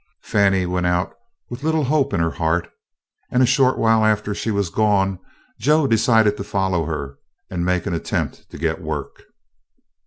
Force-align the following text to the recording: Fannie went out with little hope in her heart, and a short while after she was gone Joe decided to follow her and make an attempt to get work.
Fannie 0.23 0.65
went 0.65 0.87
out 0.87 1.13
with 1.51 1.61
little 1.61 1.83
hope 1.83 2.11
in 2.11 2.19
her 2.19 2.31
heart, 2.31 2.67
and 3.29 3.43
a 3.43 3.45
short 3.45 3.77
while 3.77 4.03
after 4.03 4.33
she 4.33 4.49
was 4.49 4.71
gone 4.71 5.19
Joe 5.59 5.85
decided 5.85 6.37
to 6.37 6.43
follow 6.43 6.85
her 6.85 7.19
and 7.51 7.63
make 7.63 7.85
an 7.85 7.93
attempt 7.93 8.49
to 8.49 8.57
get 8.57 8.81
work. 8.81 9.25